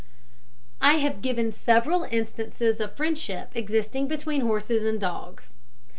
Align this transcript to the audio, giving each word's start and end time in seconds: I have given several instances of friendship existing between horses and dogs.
I 0.81 0.95
have 0.95 1.21
given 1.21 1.51
several 1.51 2.05
instances 2.09 2.79
of 2.81 2.95
friendship 2.95 3.51
existing 3.53 4.07
between 4.07 4.41
horses 4.41 4.81
and 4.81 4.99
dogs. 4.99 5.53